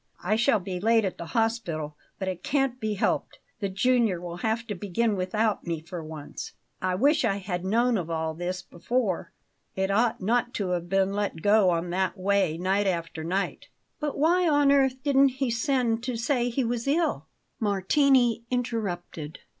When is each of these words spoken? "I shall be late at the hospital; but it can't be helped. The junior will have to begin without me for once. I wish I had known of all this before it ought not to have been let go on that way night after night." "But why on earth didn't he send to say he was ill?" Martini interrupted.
"I 0.23 0.35
shall 0.35 0.57
be 0.59 0.79
late 0.79 1.05
at 1.05 1.19
the 1.19 1.27
hospital; 1.37 1.95
but 2.17 2.27
it 2.27 2.41
can't 2.41 2.79
be 2.79 2.95
helped. 2.95 3.37
The 3.59 3.69
junior 3.69 4.19
will 4.19 4.37
have 4.37 4.65
to 4.65 4.73
begin 4.73 5.15
without 5.15 5.67
me 5.67 5.79
for 5.79 6.03
once. 6.03 6.53
I 6.81 6.95
wish 6.95 7.23
I 7.23 7.35
had 7.37 7.63
known 7.63 7.99
of 7.99 8.09
all 8.09 8.33
this 8.33 8.63
before 8.63 9.31
it 9.75 9.91
ought 9.91 10.19
not 10.19 10.55
to 10.55 10.69
have 10.69 10.89
been 10.89 11.13
let 11.13 11.43
go 11.43 11.69
on 11.69 11.91
that 11.91 12.17
way 12.17 12.57
night 12.57 12.87
after 12.87 13.23
night." 13.23 13.67
"But 13.99 14.17
why 14.17 14.49
on 14.49 14.71
earth 14.71 15.03
didn't 15.03 15.33
he 15.37 15.51
send 15.51 16.01
to 16.05 16.15
say 16.17 16.49
he 16.49 16.63
was 16.63 16.87
ill?" 16.87 17.27
Martini 17.59 18.43
interrupted. 18.49 19.41